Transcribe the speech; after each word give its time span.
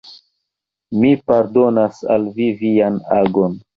Mi 1.01 1.11
pardonas 1.31 2.01
al 2.17 2.25
vi 2.39 2.49
vian 2.63 2.99
agon. 3.19 3.55